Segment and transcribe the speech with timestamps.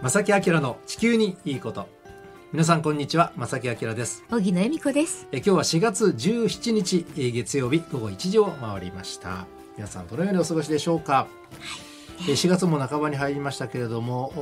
[0.00, 1.88] 正木明の地球にいいこと。
[2.52, 4.22] 皆さんこんにちは正木明です。
[4.30, 5.26] 荻野恵美子です。
[5.32, 9.48] え今日は4月17日え月曜日午後1時を回りました。
[9.76, 11.26] 皆さんどのようにお過ごしでしょうか、
[12.28, 14.32] え4月も半ばに入りましたけれども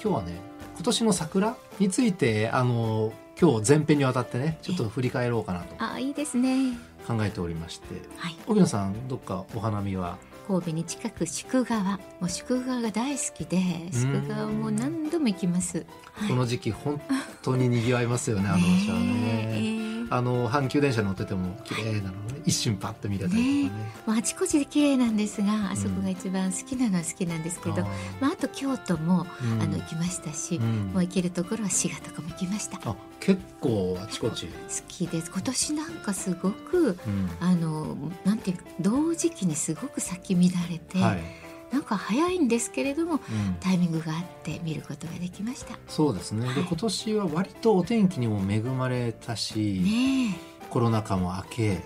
[0.00, 0.40] 今日はね
[0.76, 6.78] 今年の桜についてあの今日前編にわたってねちょっと振り返ろうかなとあいいですね。
[7.04, 7.86] 考えておりまして、
[8.16, 11.82] はい、荻野さんどっかお花見は神戸に近く宿川。
[11.82, 13.58] もう宿川が大好きで
[13.92, 17.00] 宿川も何度も行きます、はい、この時期本
[17.42, 19.58] 当に賑わいますよねあの場所はね、え。
[19.88, 22.40] ーあの阪急電車乗ってても綺麗なのね。
[22.44, 23.70] 一瞬パッと見れたりとかね、ね、
[24.06, 27.84] まあ、あちこちで綺麗なんですがあそこが一番好きなのは好きなんですけど、うん、
[28.20, 32.78] まあ、あと京都も、うん、あの行きましたし、うん、もう行けるところは滋賀とかも行きました。
[32.84, 34.46] あ結構あちこち。
[34.46, 34.52] 好
[34.88, 35.30] きです。
[35.30, 36.98] 今年なんかすごく、
[37.40, 41.41] あのなんていう同時期にすごく咲き乱れて、はい
[41.72, 43.20] なんか早いんですけれども、うん、
[43.60, 45.78] タイミングがあって見ることができました。
[45.88, 51.80] そうですね、はい、で今年は割とお天気にも恵まれたし、ね、コロナ禍も明け、はい、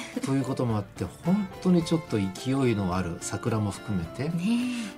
[0.24, 4.32] ということもあって本当にちょっと勢いのある桜も含めて、ね、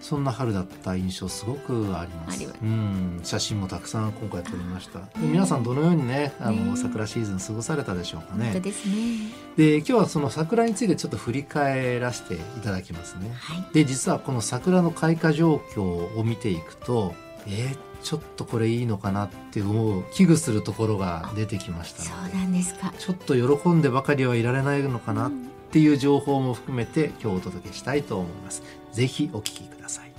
[0.00, 2.44] そんな春だった印象すごくあります。
[2.62, 3.20] うん。
[3.22, 8.46] 写真もたくさん今回撮りました、皆さんどのようにねあの、桜シーズン過ごされたでしょうかね。
[8.46, 9.44] 本当ですね。
[9.56, 17.14] で今日はその桜についてちょっと振り返らせていただきますね、はい、で実はこの桜の開花状況を見ていくと
[17.46, 22.92] えー、ちょっとこれいいのかなって思う危惧するところが出てきましたそうなんですか。
[22.98, 25.33] ちょっと喜んでばかりはいられないのかなっ
[25.72, 28.62] ていう情報も含めて今日お届けしたいと思います。
[28.92, 30.12] ぜひお聞きください。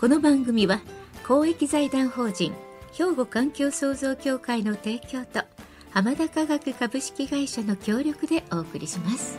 [0.00, 0.80] この番組は
[1.28, 2.54] 公益財団法人
[2.92, 5.44] 兵庫環境創造協会の提供と
[5.90, 9.38] 浜田科学株式会社の協力でお送りします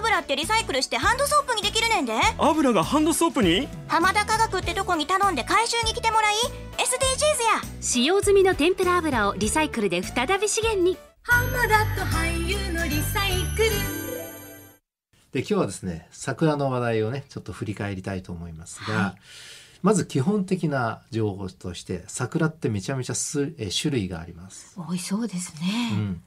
[0.00, 2.14] 油ってリサイクルしてハンドソープにできるねんで。
[2.38, 3.68] 油がハンドソープに？
[3.86, 6.34] 浜田科学ってとこに頼んで回収に来てもらい
[6.78, 7.78] SDGs や。
[7.82, 10.96] 使用済みの天ぷら油をリサイクルで再び資源に。
[11.22, 13.70] 浜田と俳優のリサイクル。
[15.32, 19.20] で今日はですね桜の話題をねちょっと振り返りたいと思いますが、はい、
[19.82, 24.74] まず基本的な情報として桜ってめちゃめちゃすえ種類があります。
[24.76, 26.22] 多いそうですね、うん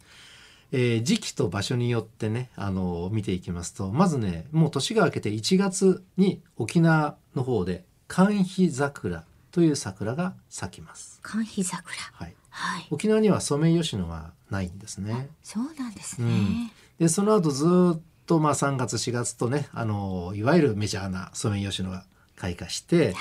[0.75, 11.19] えー、時期と場所によってねあの見ていきますとまずねもう年が明けて1月に沖縄の方で寒肥桜という桜が咲きます。
[11.21, 11.83] 寒肥桜。
[12.13, 15.29] はい、はい、沖縄にはソメイヨシノがないんですね。
[15.43, 22.03] そうなんですね、うん、でその後ずっとまあ3月4月とねあのいわゆるメジャーなソメイヨシノが
[22.35, 23.15] 開花して、はい、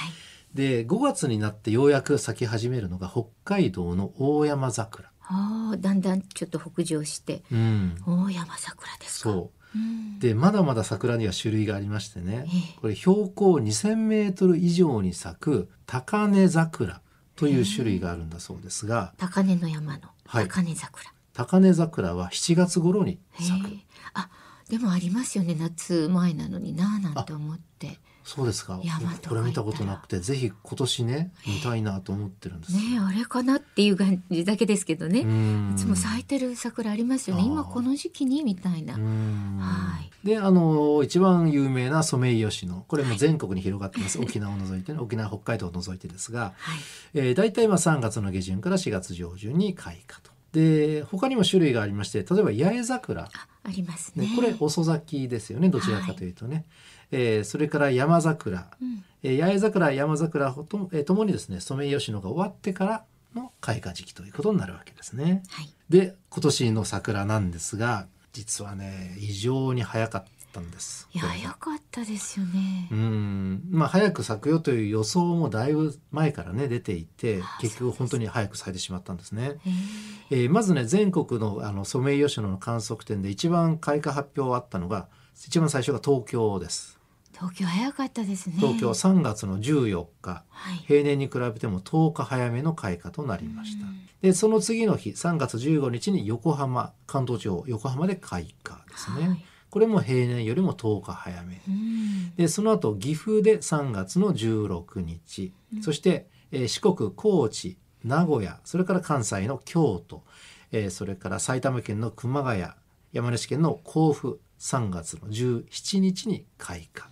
[0.55, 9.43] で5月になってようやく咲き始めるのが北海道の大山桜あだんだんちょっと北上して、うん、大山桜ですか。
[10.19, 12.47] でまだまだ桜には種類がありましてね、
[12.81, 17.01] これ標高2,000メートル以上に咲く高根桜
[17.37, 23.69] という種類があるんだそうですが、高根の山の高根桜、はい、高根桜は7月頃に咲く。
[24.15, 24.29] あ
[24.69, 25.55] でもありますよね。
[25.55, 28.81] 夏前なのにななんて思ってそうですか。
[29.29, 32.73] これ見たことなくてぜひ今年ね見たいなと思ってるんです。
[32.75, 35.21] ねあれかなっていう感じだけですけどね。
[35.21, 37.43] いつも咲いてる桜ありますよね。
[37.45, 38.95] 今この時期にみたいな。
[38.95, 40.27] はい。
[40.27, 42.85] であの一番有名なソメイヨシノ。
[42.89, 44.99] これも全国に広がってます、はい、沖縄を除いてね。
[45.03, 46.79] 沖縄北海道を除いてですが、はい。
[47.15, 50.33] えー、大体まあ3月の下旬から4月上旬に開花と。
[50.53, 53.29] で他にも種類がありまして例えば八重桜。
[53.65, 55.69] ありますね、ね、これ遅咲きですよね。
[55.69, 56.65] どちらかというとね、はい、
[57.13, 63.05] えー、それから山桜、うん、えー、八重桜山桜と,、えー、ともにですねソメイヨシノが終わってから
[63.35, 65.43] の開花時期ということになるわけですね。
[65.51, 71.09] はい、で今年の桜なんですが実はね異常に早かったんです。
[71.13, 72.89] いや早かったですよね。
[72.91, 79.57] うんまあ早く咲くよという予想もだいぶ前からね出ていて結局本当に早く咲いてしまったんですね。
[80.31, 87.02] えー、まずね全国のあのソメイヨシノの観測点で一番開花発表あったのが一番最初が東京です。
[87.43, 88.55] 東京早かったですね。
[88.59, 93.87] 東京3月の14日、はい、平年に比べても10日早めの開花となりました。
[94.21, 99.29] でその次の日3月15日に横浜関東地方横浜で開花ですね。
[99.29, 101.63] はいこれも平年よりも10日早め。
[102.37, 110.25] でその後岐阜で3月の16日、そして、えー、四国高知名古屋それから関西の京都、
[110.73, 112.63] えー、それから埼玉県の熊谷
[113.13, 117.11] 山梨県の甲府3月の17日に開花。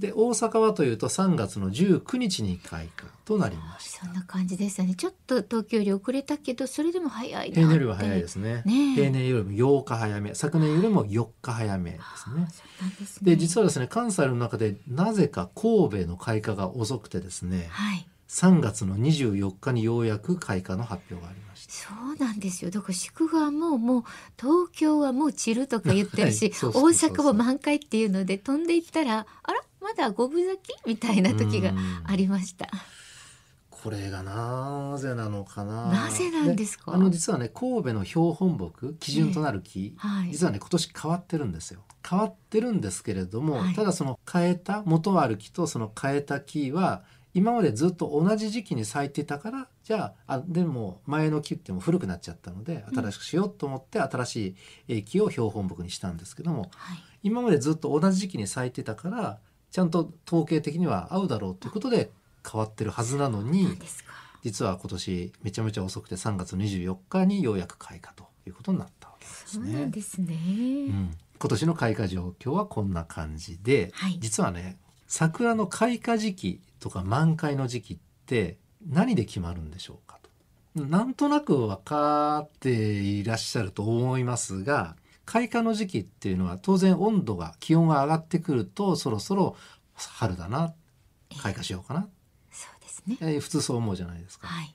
[0.00, 4.06] で大阪はというと3月の19日に開花となりました。
[4.06, 4.96] そんな感じでしたね。
[4.96, 10.34] ちょっと東京より遅れたけどそれでも早い平年よりは早いですね、ね、平年よりも8日早め。
[10.34, 12.48] 昨年よりも4日早めですね。
[13.22, 24.04] で、ね、実はですね関西の中でなぜか神戸の開花が遅くてですね、はい3月の24日にようやく開花の発表がありましたそうなんですよだから祝賀ももう
[24.40, 26.72] 東京はもう散るとか言ってるし、はい、大
[27.10, 31.72] 阪も満開っていうので飛んでいったらあらまだ五分咲きみたいな時が
[32.04, 32.68] ありました。
[33.70, 35.86] これがなぜなのかな。
[35.86, 36.92] なぜなんですか？
[36.92, 41.80] あの実はね神戸の標本木基準となる木、えーはい、実はね今年変わってるんですよ。
[42.08, 54.56] 変わってるんですけれども、はい、ただその変えた元ある木とその変えた木は今までずっと同じ時期に咲いてたからじゃああでも前の木っても古くなっちゃったので新しくしようと思って新し
[54.88, 59.38] い木を標本木にしたんですけども、はい、今までずっと同じ時期に咲いてたから
[59.70, 62.10] ちゃんと統計的には合うだろうということで
[62.50, 63.78] 変わってるはずなのに
[64.42, 69.78] 実は今年めちゃめちゃ遅くて3月24日にようやく開花ということになったわけですね。
[69.78, 80.18] そうですね、うん、今年の開花状況はこんな感じで、はい、実はね桜の開花時期とか満開の時期って何で決まるんでしょうか
[80.74, 80.84] と。
[80.84, 84.96] なんとなく分かっていらっしゃると思いますが
[85.26, 89.56] 開花の時期っていうのは当然温度が気温が上がってくるとそろそろ
[89.94, 90.74] 春だな
[91.42, 92.08] 開花しようかな、
[92.50, 94.48] そうですね、えー、普通そう思うじゃないですか。
[94.48, 94.74] はい、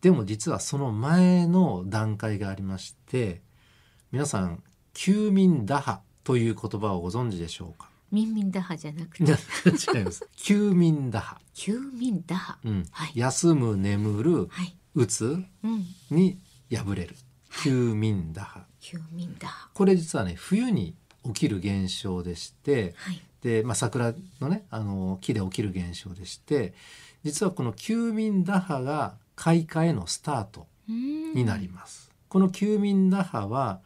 [0.00, 3.42] でも実はその前の段階がありまして
[4.10, 4.62] 皆さん
[4.92, 7.88] 休眠打破という言葉をご存知でしょうか？
[8.14, 9.24] 民民打破じゃなくて。
[9.98, 10.26] 違います。
[10.36, 11.40] 休眠打破。
[11.52, 12.86] 休眠打破、うん。
[12.90, 15.44] はい、休む眠る、はい、打つ、
[16.10, 16.38] に
[16.70, 17.16] 破れる、
[17.62, 18.66] 休眠打破。
[18.80, 19.70] 休眠打破。
[19.74, 20.94] これ実はね冬に
[21.24, 26.74] 起きる現象でして、はい、で、まあ、桜のねあの木で起きる現象でして
[27.24, 32.10] 実はこの休眠打破が開花へのスタートになります。
[32.28, 33.80] この休眠打破は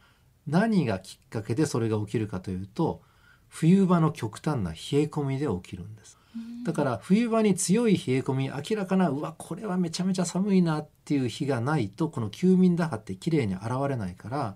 [0.47, 3.01] 何がきっかけでそれが起きるかというと
[3.49, 6.19] 冬場の極端な冷え込みで起きるんです。
[6.63, 14.55] だから冬場に強い冷え込み明らかなうわこれはめちゃめちゃ寒いなっていう日がないとこの休眠打破って綺麗に現れないから、は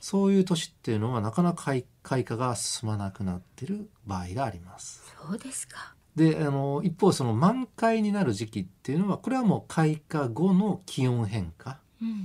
[0.00, 1.64] そういう年っていうのはなかなか
[2.02, 5.02] 開花が進まなくなってる場合があります。
[5.28, 11.78] そうですかであの一方その満開になる時期っていうのはこれはもう開花後の気温変化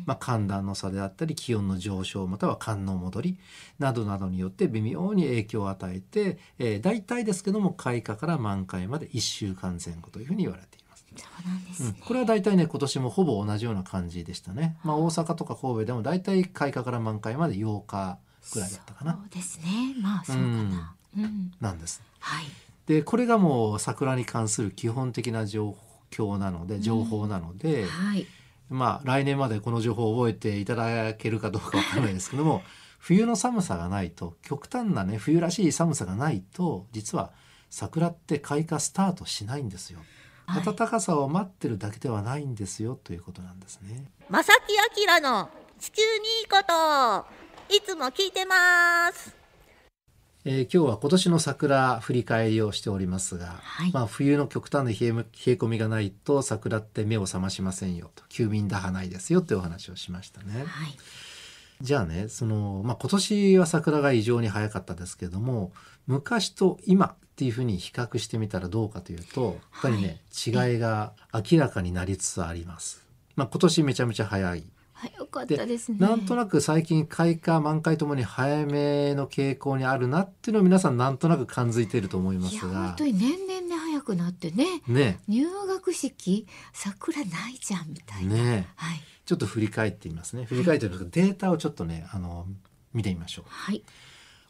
[0.06, 3.38] まあ、寒暖の差であったり気温の上昇または寒の戻り
[3.80, 11.06] などなどによって微妙に影響を与えて、えー、大体ですけども開花から満開まで1週間前後というふうに言われています。
[11.16, 14.77] そうなんです、ねうん、これは大体ね今年もほぼ同じような感じでしたね。
[14.83, 18.18] まあ、大阪とか神戸でも大体開花から満開まで8日
[18.54, 19.13] ぐらいだったかな。
[19.13, 19.95] そうですね。
[20.01, 20.95] まあそうかな。
[21.18, 22.01] うん、なんです。
[22.19, 22.45] はい。
[22.86, 25.75] でこれがもう桜に関する基本的な状
[26.12, 28.28] 況なので情報なので、うん、はい。
[28.69, 32.63] まあ来年までこの情報を覚えていただけるかどうかわからないですけども
[33.00, 37.31] 冬の寒さがないと極端なね冬らしい寒さがないと実は
[37.69, 39.99] 桜って開花スタートしないんですよ。
[40.47, 44.11] はい、暖かさを待ってるだけではないんですよということなんですね。
[44.30, 44.54] 正
[44.95, 45.49] 木明の
[45.80, 47.25] 地球にいいこと
[47.75, 49.44] いつも聞いてます。
[50.47, 55.09] えー、今日は今年の桜振り返りをしておりますが、はい、まあ、冬の極端な冷え
[55.54, 60.59] 込みがないと桜って目を覚ましませんよと休眠打破ないですよというお話をしましたね。
[60.59, 60.66] はい、
[61.81, 65.71] じゃあねその、まあ、今年は桜が異常に早かったですけども
[66.06, 73.04] 昔と今っていうふうに比較してみたらどうかというとやっぱりね、はい、違いが明らかになりつつあります。
[73.35, 74.64] まあ、今年めちゃめちゃ早い
[75.14, 75.97] 早かったですね。
[76.00, 82.88] なんとなく最近開花満開ともに早めの傾向にあるなっていうのを皆さんなんとなく感づいていると思いますが。
[82.88, 84.81] 本当に年々ね早くなってね。
[84.88, 85.19] ね。
[85.28, 88.68] 入学式桜ないじゃんみたいな、ね。
[88.76, 90.45] はい、ちょっと振り返ってみますね。
[90.45, 92.47] 振り返ってるデータをちょっとねあの
[92.94, 93.83] 見てみましょう、はい、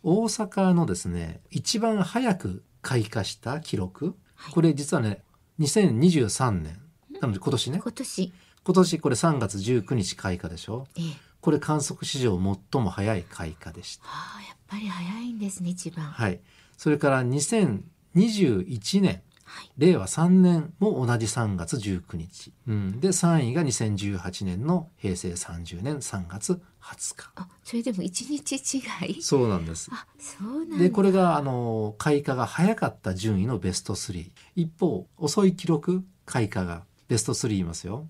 [0.04, 5.24] 大阪のですね一番早く開花した記録、はい、これ実はね
[5.60, 6.80] 2023年。
[7.22, 7.80] なので今年ね。
[7.82, 8.34] 今年
[8.66, 11.04] 今年これ3月19日開花でしょ、ええ、
[11.40, 12.36] これ観測史上
[12.72, 14.06] 最も早い開花でした。
[14.08, 16.06] はあ、やっぱり早いんですね一番。
[16.06, 16.40] はい。
[16.76, 19.22] それから2021年。
[19.48, 27.32] はい、令和3年も同じ3月19日、うん、で3位が2018年の平成30年3月20日。
[27.36, 28.82] あそれでも1日違
[29.12, 29.22] い？
[29.22, 29.92] そうなんです。
[29.94, 38.08] あそうなんでこれがあの開花が早かった順位のベスト3一方遅い記録開花がベスト3言いますよ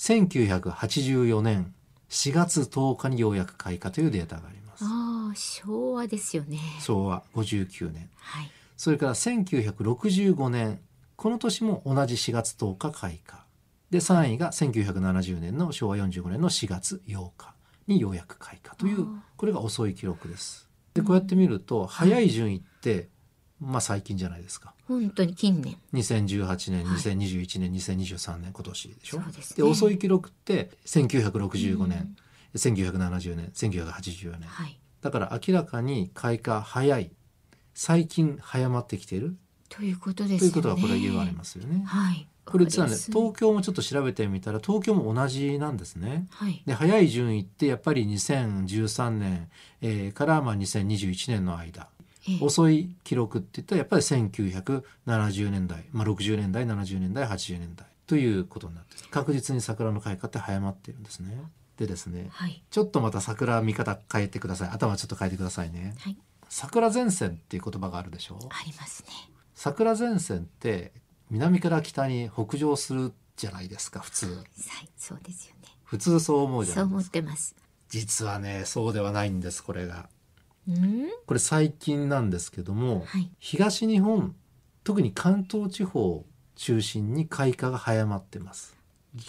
[0.00, 1.74] 1984年
[2.08, 4.82] 4月10日にようやく開花というデータがあります。
[4.82, 6.58] ああ昭和ですよね。
[6.80, 8.08] 昭和59年。
[8.16, 8.50] はい。
[8.78, 10.80] それから1965年
[11.16, 13.44] この年も同じ4月10日開花。
[13.90, 17.54] で3位が1970年の昭和45年の4月8日
[17.86, 20.66] にようやく開花というこれが遅い記録です。
[20.94, 23.10] でこうやって見ると早い順位って、
[23.60, 24.72] まあ最近じゃないですか。
[24.88, 25.76] 本当に近年。
[25.92, 29.18] 2018年、2021年、2023年今年でしょ？
[29.56, 32.16] で、ね、遅い記録って1965年、
[32.54, 34.48] うん、1970年、1984年。
[34.48, 37.10] はい、だから明らかに開花早い
[37.74, 39.36] 最近早まってきている
[39.68, 40.38] ということですね。
[40.38, 41.84] ということはこれ言われますよね。
[41.86, 42.26] はい。
[42.44, 46.26] これ実はね東京もちょっと調べてみたら東京も同じなんですね。
[46.30, 49.48] はい、で早い順位ってやっぱり2013年、
[49.82, 51.99] えー、からまあ2021年の間、えー、
[52.40, 61.42] 遅い記録っていったらやっぱり1970年代、まあ、60年代70年代80年代ということになって確実に桜の開花って早まってるんですね。
[61.76, 64.68] でですね、はい、ちょっとまた桜見方変えてください。
[64.68, 65.94] 頭ちょっと変えてくださいね。
[65.98, 66.16] はい。
[66.48, 68.34] 桜前線っていう言葉があるでしょ？
[68.34, 69.08] うありますね。
[69.54, 70.92] 桜前線って
[71.30, 74.26] 南から北に北上するじゃないですか普通。
[74.34, 74.44] はい
[74.98, 75.68] そうですよね。
[75.84, 77.54] 普通そう思うじゃないそう思ってます。
[77.88, 79.94] 実はねそうではないんですこれが。
[79.94, 80.04] うん
[81.26, 84.34] これ最近なんですけども、はい、東日本
[84.84, 86.24] 特に関東地方
[86.56, 88.76] 中心に開花が早まってます。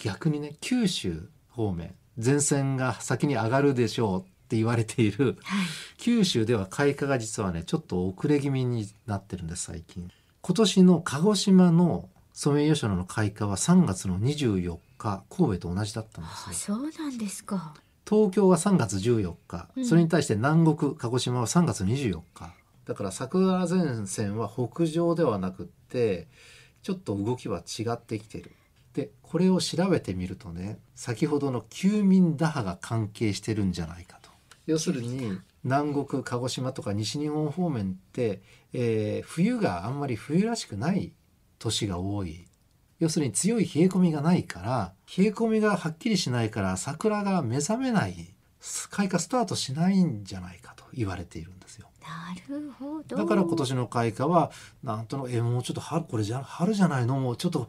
[0.02, 5.66] 逆にね九州方面前線が先に上がるでしょうって言われている、はい、
[5.98, 10.10] 九州では開花が実はねちょっと遅れ気味になってるんです最近。
[10.42, 16.76] 今年の鹿児島のソメイヨシノの開花は3月の24日神戸と同じだったんですよ。
[16.76, 17.74] そうなんですか
[18.12, 22.52] 東京は3月14日、うん、それに対して南国鹿児島は3月24日。
[22.84, 26.28] だから桜前線は北上ではなくって
[26.82, 28.52] ちょっと動きは違ってきてる。
[28.92, 34.20] でこれを調べてみるとね先ほどの休眠打破が関係してるんじゃないか
[34.66, 38.42] 要するに南国鹿児島とか西日本方面って、
[38.72, 41.12] えー、冬があんまり冬らしくない
[41.58, 42.46] 年が多い
[43.02, 48.14] 要するに強い冷え込みがないから冷え込みがはっきりしないから桜が目覚めない
[48.90, 51.88] 開花スタートしないんじゃないかと言われているんですよ。
[52.00, 53.16] なるほど。
[53.16, 54.52] だから今年の開花は
[54.84, 57.18] なんとなくえもうちょっと春これじゃ春じゃないの？
[57.18, 57.68] もうちょっと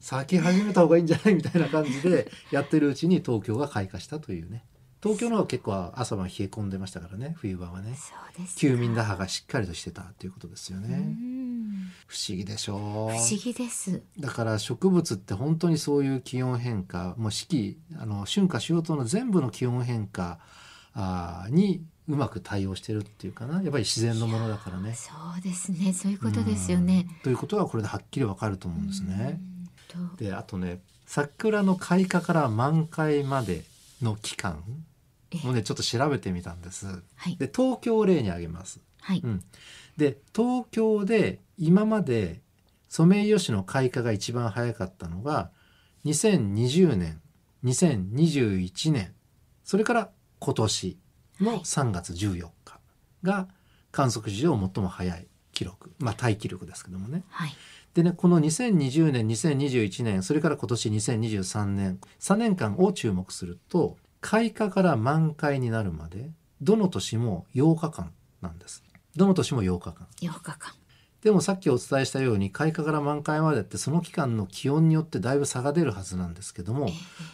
[0.00, 1.36] 咲き始めた方がいいんじゃない？
[1.36, 4.64] みたいな感じでやってるうちに東京が開花したというね。
[5.00, 7.94] 東京の方は結構朝晩冷え込んでましたからね冬場はね。
[8.56, 11.14] 休眠打破がしっかりとしてたということですよね
[12.14, 12.76] 不思議でしょ？
[12.76, 14.00] う不思議です。
[14.20, 20.38] だから植物って本当にそういう気温変化もう四季あの春夏秋冬の全部の気温変化
[20.94, 23.62] あにうまく対応してるっていうかな。
[23.62, 24.94] やっぱり自然のものだからね。
[24.94, 25.92] そうですね。
[25.92, 27.08] そういうことですよね。
[27.24, 29.40] ということがこれではっきりわかると思うんですね。
[30.16, 33.64] であとね桜の開花から満開まで
[34.00, 34.62] の期間
[35.42, 36.86] もねちょっと調べてみたんです。
[37.16, 38.78] はい、で東京を例に挙げます。
[39.04, 39.20] はい。
[39.22, 39.44] うん、
[39.98, 42.40] で東京で今まで
[42.88, 45.50] ソメイヨシノ開花が一番早かったのが
[46.06, 47.20] 2020年
[47.64, 49.12] 2021年
[49.62, 50.98] それから今年
[51.40, 52.80] の3月14日
[53.22, 53.48] が
[53.92, 55.92] 観測史上最も早い記録。
[55.98, 57.24] まあタイ記録ですけどもね。
[57.28, 57.54] はい、
[57.92, 66.30] でねこの2020年2021年それから今年2023年3年間を注目すると開花から満開になるまで
[66.62, 68.83] どの年も8日間なんです
[69.16, 70.06] どの年も8日間。
[70.20, 70.72] 8日間。
[71.22, 76.88] でもさっきお伝えしたように開花から満開までってその期間の気温によってだいぶ差が出るはずなんですけども、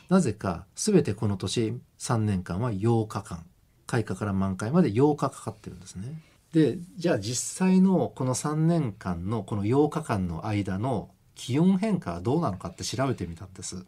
[0.09, 3.45] なぜか全てこの年3年間は8日間。
[3.87, 6.23] 開花から満開まで8日かかってるんですね。
[6.53, 13.85] でじゃあ実際のこの3年間のこの8日間の間の気温変化はどうなのかって調べてみたんです。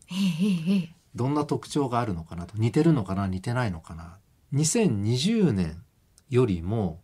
[1.14, 2.54] どんな特徴があるのかなと。
[2.56, 4.16] 似てるのかな似てないのかな。
[4.54, 5.82] 2020年
[6.30, 7.00] よりも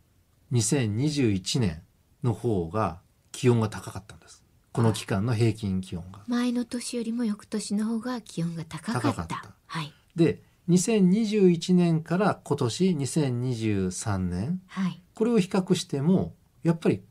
[0.53, 1.83] 2021年
[2.23, 3.01] の方が
[3.33, 4.45] 気温が高かったんです。
[4.73, 6.21] この期間の平均気温が。
[6.27, 9.13] 前の年よりも翌年の方が気温が高かった。
[9.13, 9.45] かった。
[9.67, 17.03] はい、で2021年から今年2023年、はい、これを比較してもやっぱり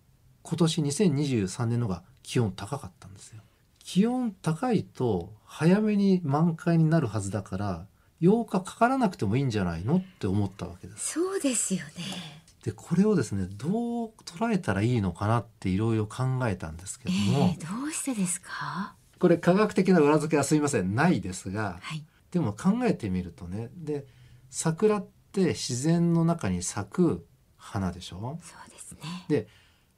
[0.43, 3.41] 今年2023年のが気温高かったんですよ。
[3.79, 7.85] 気温高いと早めに満開になるはずだから
[8.21, 11.13] 8日かからなくてもいいんじゃないのって思ったわけです。
[11.13, 12.46] そうですよね。
[12.67, 18.93] でこれをですねどう捉えたらいいのかなっていろいろ考えたんですけども、えー、どうしてですか？
[19.19, 24.05] これ科学的な裏付けはすいませんないですが、はい、でも考えてみるとねで
[24.49, 28.37] 桜って自然の中に咲く花でしょ？
[28.41, 28.99] そうですね。
[29.29, 29.47] で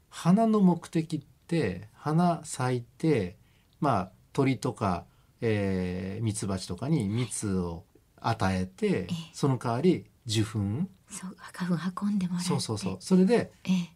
[0.10, 3.36] 花の目的って花咲いて
[3.80, 5.06] まあ鳥とか
[5.42, 7.86] えー、ミツバチとかに蜜を
[8.20, 10.60] 与えて、ええ、その代わり受粉
[11.10, 12.98] そう花粉運んでもらそうそうそう。
[13.00, 13.52] それで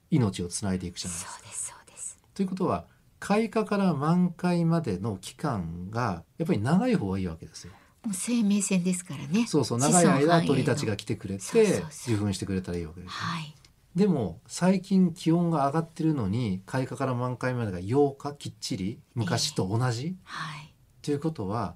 [0.09, 1.39] 命をつないでいくじゃないですか。
[1.39, 2.17] そうですそうです。
[2.33, 2.85] ということは
[3.19, 7.73] 開花から満開までの期間がやっぱり長い方がいいわけですよ。
[8.03, 9.45] もう生命線ですからね。
[9.47, 13.55] そうそう長い間鳥たちが来てくれて受粉してくれたらいいわけです、ね、はい。
[13.95, 20.73] でも最近気温が上がってるのに開花から満開までが8日きっちり昔と同じ、えー、はい。
[21.03, 21.75] ということは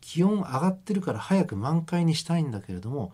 [0.00, 3.12] 気温上がってるから早く満開にしたいんだけれども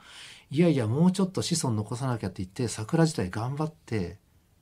[0.52, 4.18] いやいやもうちょっと子孫残さなきゃって言って桜自体頑張って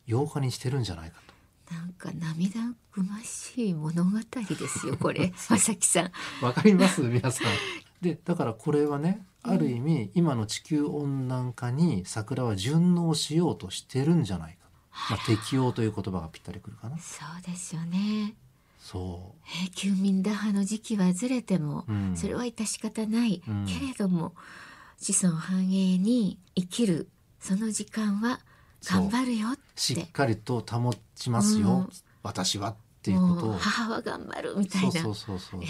[0.07, 1.75] 8日にしてるんじゃないかと。
[1.75, 2.61] なんか涙
[2.93, 6.45] ぐましい物語ですよこれ 正木さん。
[6.45, 7.03] わかります？
[7.03, 7.49] 皆さん。
[8.01, 14.61] でだからこれはねある意味、うん、今の地球温暖化に桜は順応しようとしてるんじゃないか。
[15.11, 16.99] まあ、適応という言葉がぴったりくるかな。
[16.99, 18.37] そうですよね。
[18.79, 24.35] そう、えー、休眠打破の時期はずれても、うん、それは致し方ない、うん、けれども
[25.01, 27.09] 子孫繁栄に生きる
[27.41, 28.39] その時間は
[28.85, 29.61] 頑張るよって。
[29.77, 31.89] しっかりと保ちますよ、うん、
[32.23, 33.53] 私はっていうことを。
[33.55, 34.93] 母は頑張るみたいな。
[34.93, 35.65] そうそうそうえ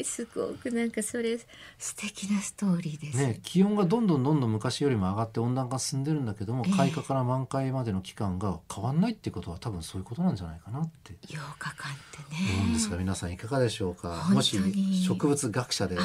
[0.00, 1.38] ー、すごくなんかそれ
[1.78, 3.16] 素敵なストーリーです。
[3.16, 11.14] ね気温がどんどんどんどん昔よりも上がって温暖化進んでるんだけども、えー、開花から満開までの期間が変わんないってことは多分そういうことなんじゃないかなって。
[11.28, 12.52] 8日間ってね。
[12.58, 14.28] 思うんですが皆さんいかがでしょうか？
[14.30, 14.58] もし
[15.02, 15.96] 植物学者で。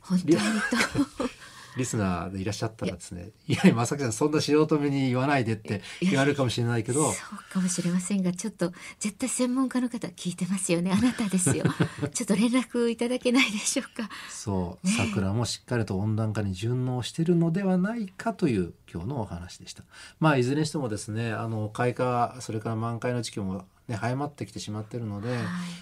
[0.00, 0.36] 本当に
[1.80, 7.12] リスナーでいらっしゃったらですね「いやいや正木さんそんな素人目に言わないで」って言われるかもしれないけど。
[7.12, 10.92] そうかもしれませんがちょっと絶対専門家の方聞いてますよね。
[10.92, 11.64] あなたですよ。
[12.12, 14.08] ちょっと連絡いただけないでしょうか。
[14.30, 19.84] そう、ね、桜もしっかりと温暖化に順応してるのではないかという今日のお話でした。
[20.18, 25.38] まあいずれにしてもですねあの開花それから満開の時期もね、早まってきてしまってるので、はい、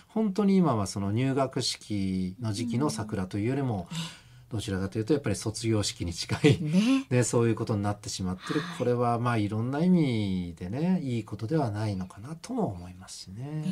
[0.08, 7.06] 本当に今はその入学式の時期の桜というよりも、うんどちらかというとやっぱり卒業式に近い、ね。
[7.10, 13.64] ね、そういうことになってしまってる、はい、これはまあいろんな意味でねいいことではないのかなとも思いますしね、ね、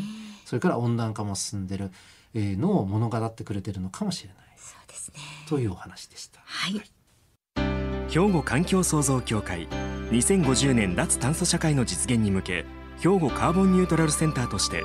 [0.45, 1.91] それから温暖化も進んでる
[2.35, 6.41] のを物語ってくれてるのかもしれない、そうですね、というお話でした。
[6.45, 6.91] はい、はい
[8.09, 9.69] 兵庫環境創造協会。
[10.11, 12.65] 2050年脱炭素社会の実現に向け
[13.01, 14.85] 兵庫カーボンニュートラルセンターとして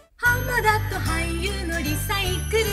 [0.23, 2.63] 浜田と俳優のリサイクル。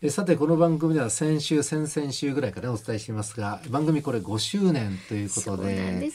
[0.00, 6.08] えさてこの番組では先週先々週ぐらいからお伝えしていますが番組これ5周年ということで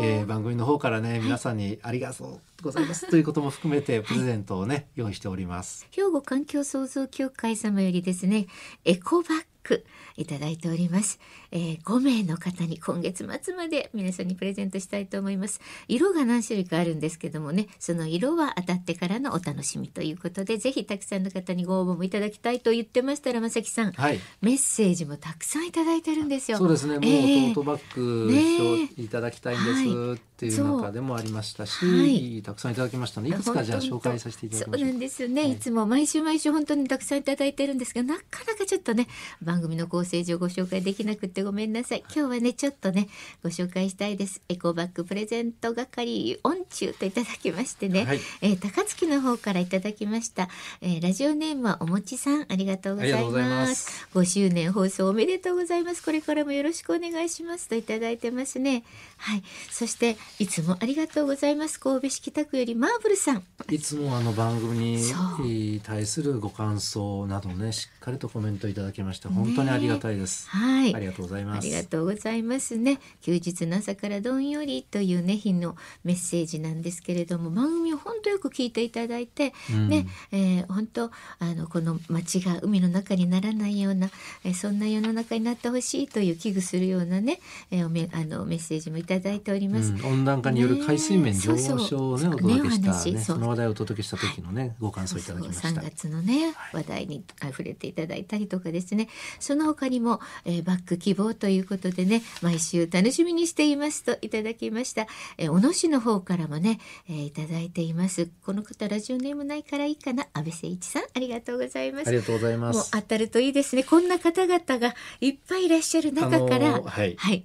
[0.00, 3.08] えー、番組の方からね皆さんにありがとうございます。
[3.08, 5.86] ということも含めてプレゼントをね、はい、用意しております。
[5.92, 8.48] 兵庫環境創造協会様よりですね
[8.84, 9.84] エコバッグ
[10.16, 11.18] いただいております、
[11.50, 15.60] えー、5名の方に今月末まで皆さんにプレゼントしたいと思います。
[15.88, 26.58] 色が何種類かあるんですけどもねその色は当たってからのお楽しみということでぜひたくさんの方にご応募もいただきたいと言ってましたらまさきさん、はい、メッセージもたくさんいただいてるんですよ。
[26.58, 26.94] そうですね。
[26.94, 39.06] もう、えー、トートバッグいただきたいんです、はい、っていう中でもありましたし、はい、たくさんいただきましたのでいくつかじゃあ紹介させていただきましそうなんですよね、はい、いつも毎週毎週本当にたくさんいただいてるんですがなかなかちょっとね
[39.42, 42.04] 番組の構成上ご紹介できなくてごめんなさい。
[42.14, 43.08] 今日はねちょっとね
[43.42, 44.42] ご紹介したいです。
[44.48, 50.48] エコバッグプレゼント係オンチューといただきましてね、はい、えー、高槻の方からいただきました、
[50.80, 54.08] えー、ラジオネームはおもちさんありがとうございます。
[54.14, 56.02] 5周年放送おめでとうございます。
[56.02, 57.68] これからもよろしくお願いします。
[57.68, 58.84] といただいてますね。
[59.16, 59.42] はい。
[59.70, 61.80] そしていつもありがとうございます。
[61.80, 63.42] 神戸市北区よりマーブルさん。
[63.70, 64.98] いつもあの番組
[65.40, 71.58] に対するご感想などねしっかりとコメントいただきまして本当にありがたいです、はい、ありがとうございます。
[71.58, 73.00] ありがとうございますね。
[73.22, 84.10] 休日の朝からどんよりというね日のメッセージなんですけれども番組を本当よく聞いていただいて、うん、ね、えー、本当あのこの街が海の中にならないような、
[84.44, 87.40] えー、そんな世の中になってほしいという危惧するようなね、
[87.70, 95.68] えー、めあのメッセージもいただいております、うん、温暖化による海水面上昇をね、ね、お届けした、ね、その話題をお届けした時のね、はい、ご感想いただきました。
[95.68, 99.08] 3月のね、話題に溢れていただいたりとかですね。
[99.40, 105.06] その他にも、えー、バック希望ということでね毎週楽しみにしていますといただきました、
[105.38, 108.28] えー、小野市の方からもね、えー、いただいています。
[108.44, 110.26] この方ラジオネームないからいいかな。
[110.32, 112.08] 安倍誠一さんありがとうございます。
[112.08, 112.76] ありがとうございます。
[112.76, 113.84] もう当たるといいですね。
[113.84, 117.44] こんな方々がいっぱいいらっしゃる中から、はい、はい、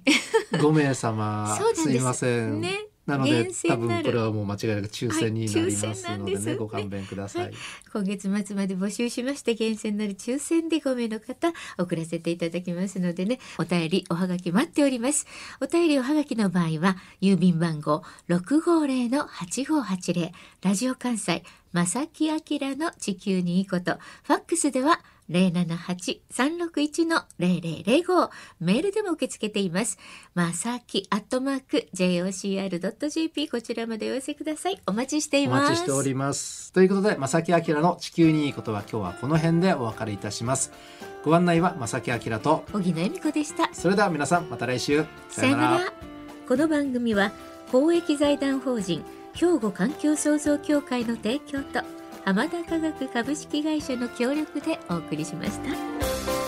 [0.52, 1.58] 5名様。
[1.74, 2.60] すいません。
[2.60, 7.54] ねなので多分これはもう間違いなく抽選になりますのでね、はい、ご勘弁ください、はい、
[7.92, 15.26] 今月末まで募集しまして厳選なる抽選で5名の方送らせていただきますのでねお便りおはがき待っております。
[15.60, 20.30] お便りおはがきの場合は郵便番号650-8580
[20.62, 21.42] ラジオ関西
[21.72, 22.40] 正木明
[22.76, 23.98] の地球にいいこと。
[24.24, 29.98] ファックスでは078-361-0005メールでも受け付けています。
[30.34, 34.80] まさきアットマーク jocr.jp こちらまでお寄せください。
[34.86, 35.66] お待ちしています。
[35.66, 36.72] お待ちしております。
[36.72, 40.72] ということで、まさきあきらの地球にいいことは今日はこの辺でお別れいたします。
[41.24, 43.68] ご案内はまさきあきらと小木野恵美子でした。
[43.72, 45.04] それでは皆さんまた来週。
[45.28, 45.92] さよなら。
[46.48, 47.30] この番組は
[47.70, 56.39] 公益財団法人兵庫環境創造協会の提供と浜田科学株式会社の協力でお送りしました。